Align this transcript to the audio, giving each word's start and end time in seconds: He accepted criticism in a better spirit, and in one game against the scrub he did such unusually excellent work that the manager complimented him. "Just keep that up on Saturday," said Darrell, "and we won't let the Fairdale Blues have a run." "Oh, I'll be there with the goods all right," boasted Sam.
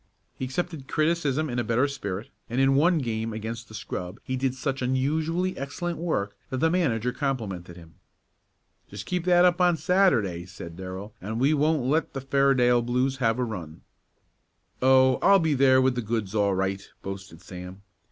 He 0.33 0.45
accepted 0.45 0.87
criticism 0.87 1.47
in 1.47 1.59
a 1.59 1.63
better 1.63 1.87
spirit, 1.87 2.31
and 2.49 2.59
in 2.59 2.73
one 2.73 2.97
game 2.97 3.33
against 3.33 3.67
the 3.67 3.75
scrub 3.75 4.19
he 4.23 4.35
did 4.35 4.55
such 4.55 4.81
unusually 4.81 5.55
excellent 5.55 5.99
work 5.99 6.35
that 6.49 6.57
the 6.57 6.71
manager 6.71 7.11
complimented 7.13 7.77
him. 7.77 7.93
"Just 8.89 9.05
keep 9.05 9.25
that 9.25 9.45
up 9.45 9.61
on 9.61 9.77
Saturday," 9.77 10.47
said 10.47 10.75
Darrell, 10.75 11.13
"and 11.21 11.39
we 11.39 11.53
won't 11.53 11.85
let 11.85 12.13
the 12.13 12.21
Fairdale 12.21 12.81
Blues 12.81 13.17
have 13.17 13.37
a 13.37 13.43
run." 13.43 13.81
"Oh, 14.81 15.19
I'll 15.21 15.37
be 15.37 15.53
there 15.53 15.79
with 15.79 15.93
the 15.93 16.01
goods 16.01 16.33
all 16.33 16.55
right," 16.55 16.81
boasted 17.03 17.39
Sam. 17.43 17.83